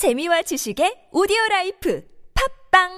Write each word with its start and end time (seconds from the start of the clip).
재미와 0.00 0.40
지식의 0.40 1.08
오디오 1.12 1.36
라이프 1.50 2.02
팝빵 2.72 2.88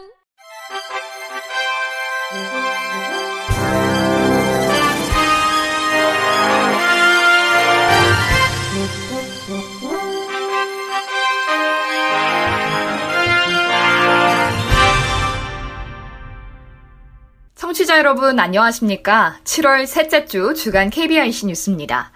청취자 17.56 17.98
여러분 17.98 18.38
안녕하십니까? 18.38 19.40
7월 19.42 19.86
셋째 19.86 20.24
주 20.26 20.54
주간 20.54 20.88
KBIC 20.88 21.46
뉴스입니다. 21.46 22.12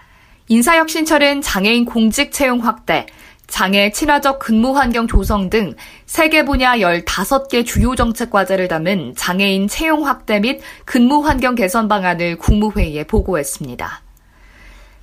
인사혁신처는 0.47 1.41
장애인 1.41 1.83
공직 1.83 2.31
채용 2.31 2.59
확대, 2.59 3.05
장애 3.47 3.91
친화적 3.91 4.39
근무 4.39 4.77
환경 4.77 5.07
조성 5.07 5.49
등 5.49 5.73
세계 6.05 6.43
분야 6.43 6.77
15개 6.77 7.65
주요 7.65 7.95
정책 7.95 8.29
과제를 8.29 8.67
담은 8.67 9.15
장애인 9.15 9.67
채용 9.67 10.05
확대 10.05 10.39
및 10.39 10.61
근무 10.85 11.25
환경 11.25 11.55
개선 11.55 11.87
방안을 11.87 12.37
국무회의에 12.37 13.05
보고했습니다. 13.05 14.01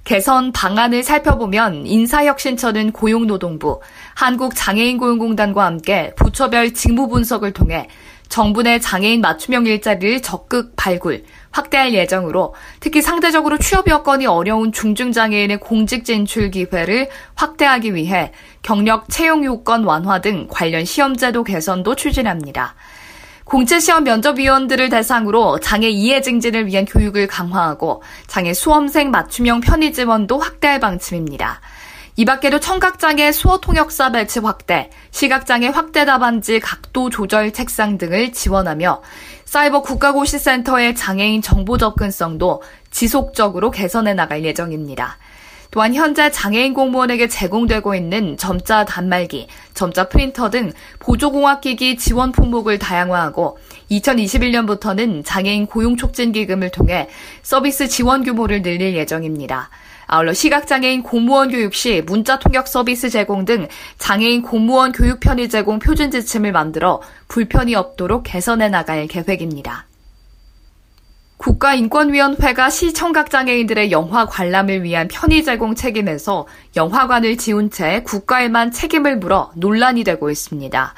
개선 0.05 0.53
방안을 0.53 1.03
살펴보면 1.03 1.87
인사혁신처는 1.87 2.93
고용노동부, 2.93 3.81
한국장애인고용공단과 4.15 5.65
함께 5.65 6.13
부처별 6.17 6.75
직무 6.75 7.09
분석을 7.09 7.53
통해 7.55 7.89
정부 8.29 8.63
내 8.63 8.79
장애인 8.79 9.23
맞춤형 9.23 9.65
일자리를 9.67 10.21
적극 10.21 10.75
발굴, 10.77 11.25
확대할 11.55 11.95
예정으로 11.95 12.53
특히 12.81 13.01
상대적으로 13.01 13.59
취업 13.59 13.89
여건이 13.89 14.27
어려운 14.27 14.73
중증장애인의 14.73 15.61
공직 15.61 16.05
진출 16.05 16.51
기회를 16.51 17.09
확대하기 17.37 17.95
위해 17.95 18.33
경력 18.63 19.09
채용 19.09 19.45
요건 19.45 19.85
완화 19.85 20.21
등 20.21 20.49
관련 20.51 20.85
시험제도 20.85 21.45
개선도 21.45 21.95
추진합니다. 21.95 22.75
공채시험 23.45 24.03
면접위원들을 24.05 24.89
대상으로 24.89 25.61
장애 25.61 25.89
이해 25.89 26.21
증진을 26.23 26.67
위한 26.67 26.87
교육을 26.87 27.29
강화하고 27.29 28.03
장애 28.27 28.53
수험생 28.53 29.13
맞춤형 29.13 29.61
편의 29.61 29.93
지원도 29.93 30.39
확대할 30.39 30.81
방침입니다. 30.81 31.61
이 32.17 32.25
밖에도 32.25 32.61
청각장애 32.61 33.33
수어 33.33 33.59
통역사 33.59 34.13
배치 34.13 34.39
확대, 34.39 34.91
시각장애 35.11 35.69
확대 35.69 36.05
답안지 36.05 36.61
각도 36.61 37.11
조절 37.11 37.53
책상 37.53 37.99
등을 37.99 38.33
지원하며 38.33 39.03
사이버 39.55 39.83
국가고시센터의 39.83 40.97
장애인 40.97 41.41
정보 41.41 41.79
접근성도 41.79 42.61
지속적으로 42.91 43.71
개선해 43.71 44.13
나갈 44.13 44.45
예정입니다. 44.45 45.17
또한 45.71 45.95
현재 45.95 46.33
장애인 46.33 46.75
공무원에게 46.75 47.29
제공되고 47.29 47.95
있는 47.95 48.37
점자 48.37 48.85
단말기, 48.85 49.47
점자 49.73 50.09
프린터 50.09 50.51
등 50.51 50.73
보조공학기기 50.99 51.99
지원 51.99 52.33
품목을 52.33 52.81
다양화하고 52.81 53.59
2021년부터는 53.93 55.25
장애인 55.25 55.67
고용촉진기금을 55.67 56.71
통해 56.73 57.09
서비스 57.45 57.87
지원 57.87 58.25
규모를 58.25 58.61
늘릴 58.61 58.97
예정입니다. 58.97 59.71
아울러 60.15 60.33
시각장애인 60.33 61.03
공무원 61.03 61.49
교육 61.49 61.75
시 61.75 62.01
문자 62.07 62.39
통역 62.39 62.69
서비스 62.69 63.11
제공 63.11 63.45
등 63.45 63.67
장애인 63.99 64.43
공무원 64.43 64.93
교육 64.93 65.19
편의 65.19 65.49
제공 65.49 65.81
표준 65.81 66.13
지침을 66.13 66.53
만들어 66.53 67.03
불편이 67.27 67.75
없도록 67.75 68.23
개선해 68.23 68.69
나갈 68.69 69.09
계획입니다. 69.09 69.89
국가인권위원회가 71.39 72.71
시 72.71 72.95
청각장애인들의 72.95 73.91
영화 73.91 74.25
관람을 74.25 74.85
위한 74.85 75.09
편의 75.09 75.43
제공 75.43 75.75
책임에서 75.75 76.47
영화관을 76.77 77.37
지운 77.37 77.73
채 77.73 78.05
국가에만 78.05 78.71
책임을 78.71 79.19
물어 79.19 79.51
논란이 79.57 80.05
되고 80.05 80.31
있습니다. 80.31 80.95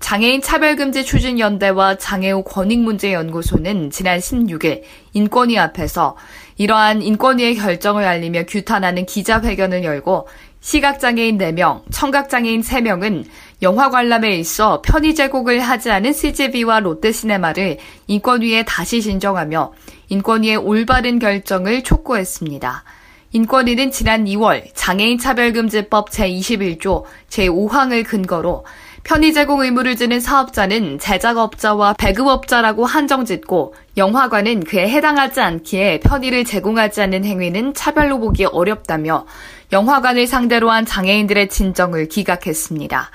장애인 0.00 0.42
차별금지 0.42 1.04
추진연대와 1.04 1.96
장애우 1.96 2.44
권익문제연구소는 2.44 3.90
지난 3.90 4.18
16일 4.18 4.82
인권위 5.12 5.58
앞에서 5.58 6.16
이러한 6.56 7.02
인권위의 7.02 7.56
결정을 7.56 8.04
알리며 8.04 8.44
규탄하는 8.44 9.06
기자회견을 9.06 9.82
열고 9.82 10.28
시각장애인 10.60 11.38
4명, 11.38 11.82
청각장애인 11.90 12.62
3명은 12.62 13.24
영화 13.62 13.90
관람에 13.90 14.36
있어 14.38 14.80
편의 14.82 15.14
제공을 15.14 15.60
하지 15.60 15.90
않은 15.90 16.12
CGV와 16.12 16.80
롯데시네마를 16.80 17.78
인권위에 18.06 18.64
다시 18.64 19.00
신정하며 19.00 19.72
인권위의 20.08 20.56
올바른 20.56 21.18
결정을 21.18 21.82
촉구했습니다. 21.82 22.84
인권위는 23.32 23.90
지난 23.90 24.24
2월 24.24 24.64
장애인 24.74 25.18
차별금지법 25.18 26.10
제21조 26.10 27.04
제5항을 27.28 28.06
근거로 28.06 28.64
편의 29.04 29.34
제공 29.34 29.60
의무를 29.60 29.96
지는 29.96 30.18
사업자는 30.18 30.98
제작업자와 30.98 31.92
배급업자라고 31.98 32.86
한정짓고 32.86 33.74
영화관은 33.98 34.64
그에 34.64 34.88
해당하지 34.88 35.42
않기에 35.42 36.00
편의를 36.00 36.46
제공하지 36.46 37.02
않는 37.02 37.22
행위는 37.26 37.74
차별로 37.74 38.18
보기 38.18 38.46
어렵다며 38.46 39.26
영화관을 39.72 40.26
상대로 40.26 40.70
한 40.70 40.86
장애인들의 40.86 41.50
진정을 41.50 42.08
기각했습니다. 42.08 43.10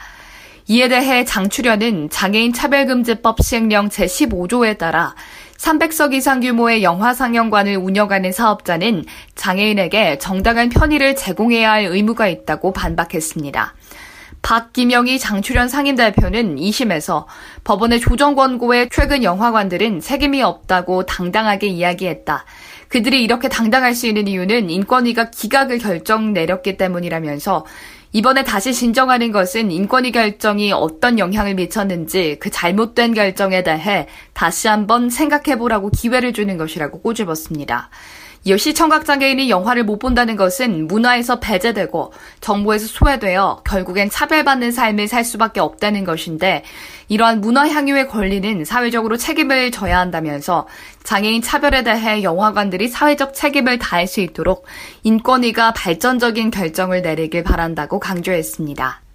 이에 0.67 0.88
대해 0.89 1.25
장출연은 1.25 2.11
장애인 2.11 2.53
차별금지법 2.53 3.41
시행령 3.41 3.89
제15조에 3.89 4.78
따라 4.78 5.16
300석 5.57 6.13
이상 6.13 6.39
규모의 6.39 6.83
영화 6.83 7.16
상영관을 7.16 7.78
운영하는 7.78 8.31
사업자는 8.31 9.05
장애인에게 9.33 10.19
정당한 10.19 10.69
편의를 10.69 11.16
제공해야 11.16 11.72
할 11.72 11.85
의무가 11.85 12.28
있다고 12.28 12.73
반박했습니다. 12.73 13.73
박기명이 14.41 15.19
장출연 15.19 15.67
상임대표는 15.67 16.55
2심에서 16.55 17.25
법원의 17.63 18.00
조정 18.00 18.35
권고에 18.35 18.89
최근 18.91 19.23
영화관들은 19.23 20.00
책임이 20.00 20.41
없다고 20.41 21.05
당당하게 21.05 21.67
이야기했다. 21.67 22.45
그들이 22.88 23.23
이렇게 23.23 23.49
당당할 23.49 23.94
수 23.94 24.07
있는 24.07 24.28
이유는 24.28 24.69
인권위가 24.69 25.29
기각을 25.29 25.78
결정 25.78 26.33
내렸기 26.33 26.78
때문이라면서 26.78 27.66
이번에 28.11 28.44
다시 28.44 28.73
신정하는 28.73 29.31
것은 29.31 29.69
인권위 29.69 30.11
결정이 30.11 30.72
어떤 30.72 31.19
영향을 31.19 31.53
미쳤는지 31.53 32.38
그 32.39 32.49
잘못된 32.49 33.13
결정에 33.13 33.61
대해 33.61 34.07
다시 34.33 34.67
한번 34.67 35.11
생각해보라고 35.11 35.91
기회를 35.91 36.33
주는 36.33 36.57
것이라고 36.57 37.01
꼬집었습니다. 37.01 37.91
이어 38.49 38.57
시청각장애인이 38.57 39.47
영화를 39.51 39.83
못 39.83 39.99
본다는 39.99 40.35
것은 40.35 40.87
문화에서 40.87 41.39
배제되고 41.39 42.11
정보에서 42.41 42.87
소외되어 42.87 43.61
결국엔 43.63 44.09
차별받는 44.09 44.71
삶을 44.71 45.07
살 45.07 45.23
수밖에 45.23 45.59
없다는 45.59 46.03
것인데 46.03 46.63
이러한 47.09 47.41
문화 47.41 47.69
향유의 47.69 48.07
권리는 48.07 48.65
사회적으로 48.65 49.17
책임을 49.17 49.69
져야 49.69 49.99
한다면서 49.99 50.67
장애인 51.03 51.43
차별에 51.43 51.83
대해 51.83 52.23
영화관들이 52.23 52.87
사회적 52.87 53.35
책임을 53.35 53.77
다할 53.77 54.07
수 54.07 54.19
있도록 54.19 54.66
인권위가 55.03 55.73
발전적인 55.73 56.49
결정을 56.49 57.03
내리길 57.03 57.43
바란다고 57.43 57.99
강조했습니다. 57.99 59.09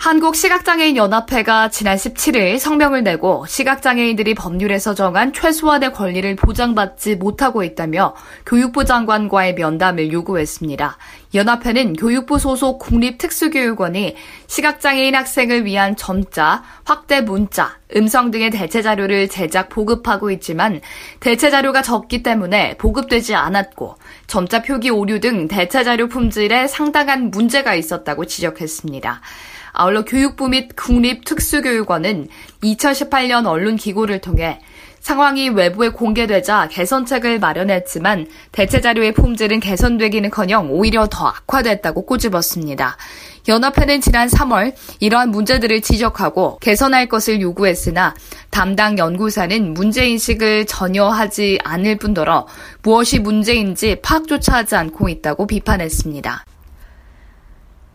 한국시각장애인연합회가 0.00 1.68
지난 1.68 1.94
17일 1.94 2.58
성명을 2.58 3.02
내고 3.02 3.44
시각장애인들이 3.46 4.32
법률에서 4.32 4.94
정한 4.94 5.34
최소한의 5.34 5.92
권리를 5.92 6.36
보장받지 6.36 7.16
못하고 7.16 7.62
있다며 7.62 8.14
교육부 8.46 8.86
장관과의 8.86 9.56
면담을 9.56 10.10
요구했습니다. 10.10 10.96
연합회는 11.34 11.96
교육부 11.96 12.38
소속 12.38 12.78
국립특수교육원이 12.78 14.16
시각장애인 14.46 15.14
학생을 15.14 15.66
위한 15.66 15.94
점자, 15.96 16.62
확대 16.84 17.20
문자, 17.20 17.76
음성 17.94 18.30
등의 18.30 18.50
대체 18.52 18.80
자료를 18.80 19.28
제작 19.28 19.68
보급하고 19.68 20.30
있지만 20.30 20.80
대체 21.20 21.50
자료가 21.50 21.82
적기 21.82 22.22
때문에 22.22 22.78
보급되지 22.78 23.34
않았고 23.34 23.96
점자 24.26 24.62
표기 24.62 24.88
오류 24.88 25.20
등 25.20 25.46
대체 25.46 25.84
자료 25.84 26.08
품질에 26.08 26.68
상당한 26.68 27.30
문제가 27.30 27.74
있었다고 27.74 28.24
지적했습니다. 28.24 29.20
아울러 29.72 30.04
교육부 30.04 30.48
및 30.48 30.74
국립특수교육원은 30.76 32.28
2018년 32.62 33.46
언론 33.46 33.76
기고를 33.76 34.20
통해 34.20 34.60
상황이 35.00 35.48
외부에 35.48 35.88
공개되자 35.88 36.68
개선책을 36.70 37.38
마련했지만 37.40 38.26
대체 38.52 38.80
자료의 38.80 39.12
품질은 39.12 39.60
개선되기는커녕 39.60 40.70
오히려 40.70 41.08
더 41.10 41.26
악화됐다고 41.26 42.04
꼬집었습니다. 42.04 42.96
연합회는 43.48 44.02
지난 44.02 44.28
3월 44.28 44.74
이러한 45.00 45.30
문제들을 45.30 45.80
지적하고 45.80 46.58
개선할 46.58 47.06
것을 47.08 47.40
요구했으나 47.40 48.14
담당 48.50 48.98
연구사는 48.98 49.72
문제인식을 49.72 50.66
전혀 50.66 51.08
하지 51.08 51.58
않을 51.64 51.96
뿐더러 51.96 52.46
무엇이 52.82 53.18
문제인지 53.18 54.00
파악조차 54.02 54.56
하지 54.56 54.76
않고 54.76 55.08
있다고 55.08 55.46
비판했습니다. 55.46 56.44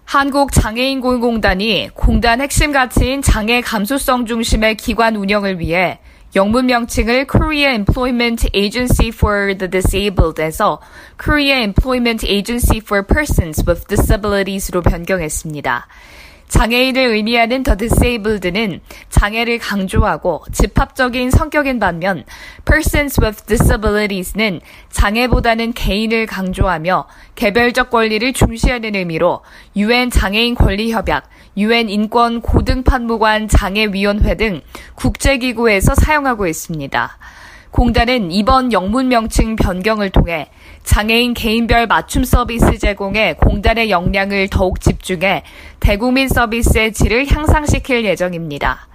한국장애인고용공단이 0.06 1.90
공단 1.94 2.40
핵심 2.40 2.72
가치인 2.72 3.22
장애 3.22 3.62
감수성 3.62 4.26
중심의 4.26 4.78
기관 4.78 5.16
운영을 5.16 5.60
위해 5.60 6.00
영문 6.36 6.66
명칭을 6.68 7.28
Korea 7.28 7.74
Employment 7.74 8.50
Agency 8.54 9.08
for 9.10 9.58
the 9.58 9.70
Disabled에서 9.70 10.80
Korea 11.18 11.62
Employment 11.62 12.28
Agency 12.28 12.80
for 12.80 13.06
Persons 13.06 13.64
with 13.66 13.88
Disabilities로 13.88 14.82
변경했습니다. 14.82 15.88
장애인을 16.48 17.02
의미하는 17.16 17.64
더 17.64 17.76
disabled는 17.76 18.82
장애를 19.10 19.60
강조하고 19.60 20.46
집합적인 20.52 21.32
성격인 21.32 21.80
반면 21.80 22.24
persons 22.66 23.20
with 23.22 23.46
disabilities는 23.46 24.62
장애보다는 24.92 25.74
개인을 25.74 26.26
강조하며 26.28 27.08
개별적 27.36 27.90
권리를 27.90 28.32
중시하는 28.34 28.96
의미로 28.96 29.42
유엔 29.76 30.10
장애인 30.10 30.56
권리 30.56 30.92
협약, 30.92 31.30
유엔 31.58 31.90
인권 31.90 32.42
고등판무관 32.42 33.48
장애위원회 33.48 34.36
등 34.36 34.62
국제기구에서 34.96 35.96
사용하고 35.96 36.48
있습니다. 36.48 37.18
공단은 37.72 38.32
이번 38.32 38.72
영문 38.72 39.10
명칭 39.10 39.58
변경을 39.58 40.10
통해 40.10 40.50
장애인 40.86 41.34
개인별 41.34 41.88
맞춤 41.88 42.24
서비스 42.24 42.78
제공에 42.78 43.34
공단의 43.34 43.90
역량을 43.90 44.48
더욱 44.50 44.80
집중해 44.80 45.44
대국민 45.80 46.30
서비스의 46.30 46.94
질을 46.94 47.30
향상시킬 47.30 48.06
예정입니다. 48.06 48.88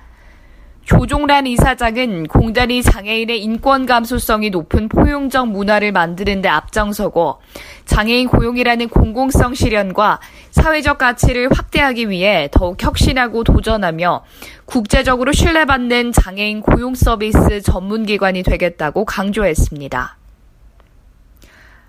조종란 0.85 1.47
이사장은 1.47 2.29
공단이 2.29 2.83
장애인의 2.83 3.43
인권 3.43 3.87
감수성이 3.87 4.51
높은 4.51 4.89
포용적 4.89 5.49
문화를 5.49 5.93
만드는 5.93 6.41
데 6.43 6.49
앞장서고 6.49 7.41
장애인 7.85 8.29
고용이라는 8.29 8.89
공공성 8.89 9.55
실현과 9.55 10.21
사회적 10.53 10.97
가치를 10.97 11.51
확대하기 11.53 12.09
위해 12.09 12.49
더욱 12.51 12.83
혁신하고 12.83 13.45
도전하며 13.45 14.25
국제적으로 14.65 15.33
신뢰받는 15.33 16.13
장애인 16.13 16.63
고용 16.63 16.95
서비스 16.95 17.61
전문기관이 17.61 18.43
되겠다고 18.43 19.05
강조했습니다. 19.05 20.20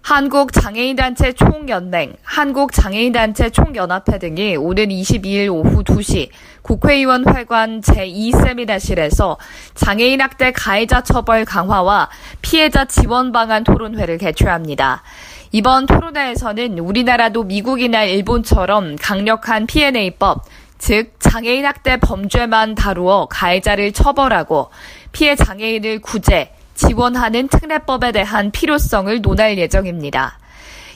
한국장애인단체 0.01 1.33
총연맹, 1.33 2.15
한국장애인단체 2.23 3.51
총연합회 3.51 4.17
등이 4.17 4.57
오는 4.57 4.89
22일 4.89 5.53
오후 5.53 5.83
2시 5.83 6.29
국회의원 6.63 7.23
회관 7.27 7.81
제2세미나실에서 7.81 9.37
장애인 9.75 10.19
학대 10.21 10.51
가해자 10.51 11.01
처벌 11.01 11.45
강화와 11.45 12.09
피해자 12.41 12.85
지원 12.85 13.31
방안 13.31 13.63
토론회를 13.63 14.17
개최합니다. 14.17 15.03
이번 15.51 15.85
토론회에서는 15.85 16.79
우리나라도 16.79 17.43
미국이나 17.43 18.03
일본처럼 18.03 18.95
강력한 18.95 19.67
P&A법, 19.67 20.43
즉 20.79 21.13
장애인 21.19 21.65
학대 21.65 21.97
범죄만 21.97 22.73
다루어 22.73 23.27
가해자를 23.29 23.91
처벌하고 23.91 24.71
피해 25.11 25.35
장애인을 25.35 25.99
구제, 25.99 26.51
지원하는 26.81 27.47
특례법에 27.47 28.11
대한 28.11 28.49
필요성을 28.49 29.21
논할 29.21 29.57
예정입니다. 29.57 30.39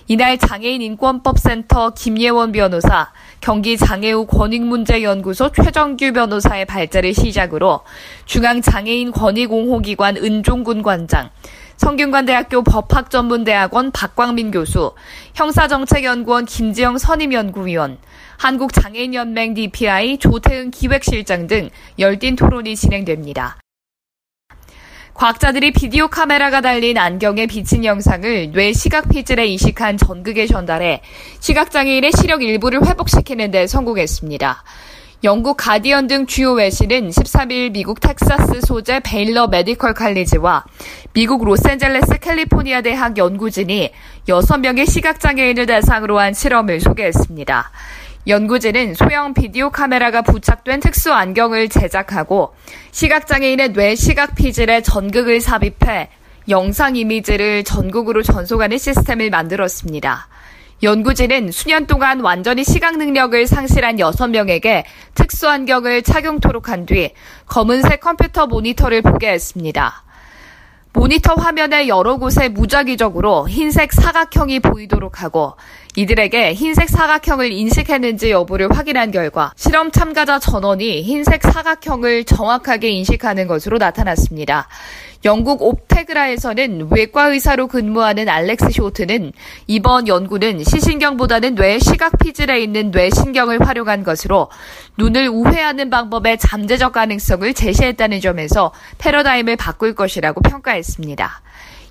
이날 0.08 0.38
장애인 0.38 0.82
인권법센터 0.82 1.92
김예원 1.92 2.52
변호사, 2.52 3.12
경기 3.40 3.78
장애우 3.78 4.26
권익문제연구소 4.26 5.52
최정규 5.52 6.12
변호사의 6.12 6.66
발제를 6.66 7.14
시작으로 7.14 7.82
중앙장애인 8.26 9.12
권익옹호기관 9.12 10.18
은종군 10.18 10.82
관장, 10.82 11.30
성균관대학교 11.78 12.64
법학전문대학원 12.64 13.92
박광민 13.92 14.50
교수, 14.52 14.94
형사정책연구원 15.36 16.46
김지영 16.46 16.98
선임연구위원, 16.98 18.00
한국장애인연맹 18.38 19.54
DPI 19.54 20.18
조태은 20.18 20.72
기획실장 20.72 21.48
등 21.48 21.70
열띤 22.00 22.36
토론이 22.36 22.76
진행됩니다. 22.76 23.58
과학자들이 25.16 25.72
비디오 25.72 26.10
카메라가 26.10 26.60
달린 26.60 26.98
안경에 26.98 27.48
비친 27.48 27.86
영상을 27.86 28.52
뇌 28.52 28.74
시각 28.74 29.08
피질에 29.08 29.48
이식한 29.48 29.98
전극에 29.98 30.46
전달해 30.46 31.02
시각장애인의 31.40 32.12
시력 32.12 32.44
일부를 32.44 32.86
회복시키는 32.86 33.50
데 33.50 33.66
성공했습니다. 33.66 34.64
영국 35.24 35.56
가디언 35.56 36.08
등 36.08 36.26
주요 36.26 36.52
외신은 36.52 37.12
13일 37.12 37.72
미국 37.72 38.02
텍사스 38.02 38.60
소재 38.62 39.00
베일러 39.00 39.48
메디컬 39.48 39.94
칼리지와 39.94 40.66
미국 41.14 41.46
로스앤젤레스 41.46 42.20
캘리포니아 42.20 42.82
대학 42.82 43.18
연구진이 43.18 43.92
6명의 44.28 44.86
시각장애인을 44.86 45.66
대상으로 45.66 46.20
한 46.20 46.34
실험을 46.34 46.82
소개했습니다. 46.82 47.72
연구진은 48.28 48.96
소형 48.96 49.36
비디오 49.36 49.70
카메라가 49.70 50.24
부착된 50.24 50.80
특수 50.80 51.14
안경을 51.14 51.70
제작하고 51.70 52.56
시각장애인의 52.92 53.74
뇌 53.74 53.94
시각 53.94 54.34
피질에 54.34 54.82
전극을 54.82 55.40
삽입해 55.42 56.10
영상 56.50 56.96
이미지를 56.96 57.64
전국으로 57.64 58.24
전송하는 58.24 58.80
시스템을 58.80 59.30
만들었습니다. 59.30 60.28
연구진은 60.82 61.52
수년 61.52 61.86
동안 61.86 62.20
완전히 62.22 62.64
시각 62.64 62.98
능력을 62.98 63.46
상실한 63.46 63.98
6명에게 63.98 64.84
특수 65.14 65.48
안경을 65.48 66.02
착용토록 66.02 66.70
한 66.70 66.88
뒤 66.88 67.12
검은색 67.46 68.00
컴퓨터 68.00 68.48
모니터를 68.48 69.04
보게 69.04 69.30
했습니다. 69.30 70.04
모니터 70.94 71.34
화면의 71.34 71.90
여러 71.90 72.16
곳에 72.18 72.48
무작위적으로 72.48 73.50
흰색 73.50 73.92
사각형이 73.92 74.62
보이도록 74.62 75.22
하고 75.22 75.56
이들에게 75.98 76.54
흰색 76.54 76.90
사각형을 76.90 77.52
인식했는지 77.52 78.32
여부를 78.32 78.70
확인한 78.76 79.12
결과 79.12 79.54
실험 79.56 79.92
참가자 79.92 80.40
전원이 80.40 81.04
흰색 81.04 81.42
사각형을 81.44 82.26
정확하게 82.26 82.90
인식하는 82.90 83.48
것으로 83.48 83.78
나타났습니다. 83.78 84.68
영국 85.24 85.64
옵테그라에서는 85.64 86.90
외과 86.92 87.30
의사로 87.30 87.68
근무하는 87.68 88.30
알렉스 88.30 88.70
쇼트는 88.72 89.32
이번 89.66 90.08
연구는 90.08 90.64
시신경보다는 90.64 91.56
뇌 91.56 91.80
시각 91.80 92.20
피질에 92.20 92.60
있는 92.62 92.92
뇌신경을 92.92 93.66
활용한 93.66 94.04
것으로 94.04 94.50
눈을 94.98 95.30
우회하는 95.30 95.90
방법의 95.90 96.38
잠재적 96.38 96.92
가능성을 96.92 97.54
제시했다는 97.54 98.20
점에서 98.22 98.72
패러다임을 99.00 99.56
바꿀 99.56 99.96
것이라고 99.96 100.42
평가했습니다. 100.42 101.42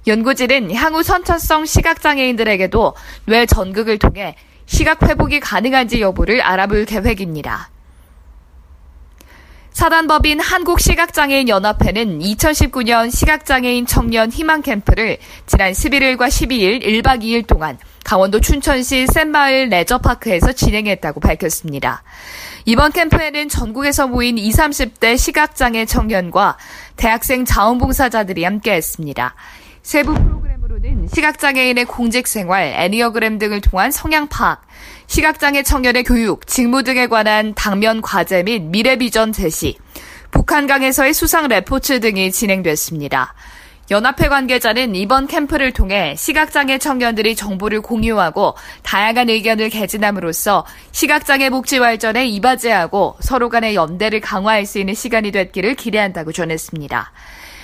연구진은 0.07 0.75
향후 0.75 1.03
선천성 1.03 1.67
시각장애인들에게도 1.67 2.95
뇌 3.27 3.47
전극을 3.47 3.99
통해 3.99 4.37
시각 4.67 5.03
회복이 5.03 5.41
가능한지 5.41 6.01
여부를 6.01 6.41
알아볼 6.41 6.85
계획입니다. 6.85 7.71
사단법인 9.73 10.39
한국시각장애인 10.39 11.49
연합회는 11.49 12.21
2019년 12.21 13.11
시각장애인 13.11 13.87
청년 13.87 14.31
희망 14.31 14.63
캠프를 14.63 15.19
지난 15.47 15.73
11일과 15.73 16.29
12일 16.29 16.85
1박 16.85 17.23
2일 17.23 17.45
동안 17.45 17.77
강원도 18.05 18.41
춘천시 18.41 19.07
센마을 19.09 19.71
레저파크에서 19.71 20.53
진행했다고 20.53 21.19
밝혔습니다. 21.19 22.05
이번 22.67 22.93
캠프에는 22.93 23.49
전국에서 23.49 24.07
모인 24.07 24.39
20, 24.39 24.61
30대 24.61 25.19
시각장애 25.19 25.87
청년과 25.87 26.57
대학생 26.97 27.45
자원봉사자들이 27.45 28.45
함께했습니다. 28.45 29.35
세부 29.85 30.15
프로그램으로는 30.15 31.09
시각장애인의 31.13 31.85
공직생활, 31.85 32.73
애니어그램 32.75 33.39
등을 33.39 33.61
통한 33.61 33.91
성향 33.91 34.29
파악, 34.29 34.63
시각장애 35.09 35.63
청년의 35.63 36.05
교육, 36.05 36.47
직무 36.47 36.83
등에 36.83 37.07
관한 37.07 37.53
당면 37.55 38.01
과제 38.01 38.43
및 38.45 38.63
미래 38.63 38.97
비전 38.97 39.31
제시, 39.31 39.77
북한강에서의 40.31 41.13
수상 41.13 41.49
레포츠 41.49 42.01
등이 42.01 42.33
진행됐습니다. 42.33 43.35
연합회 43.91 44.29
관계자는 44.29 44.95
이번 44.95 45.27
캠프를 45.27 45.71
통해 45.71 46.15
시각장애 46.17 46.79
청년들이 46.79 47.37
정보를 47.37 47.83
공유하고 47.83 48.55
다양한 48.83 49.29
의견을 49.29 49.69
개진함으로써 49.69 50.65
시각장애 50.93 51.51
복지 51.51 51.79
발전에 51.79 52.27
이바지하고 52.29 53.17
서로 53.21 53.51
간의 53.51 53.75
연대를 53.75 54.23
강화할 54.23 54.65
수 54.65 54.79
있는 54.79 54.95
시간이 54.95 55.31
됐기를 55.31 55.75
기대한다고 55.75 56.33
전했습니다. 56.33 57.13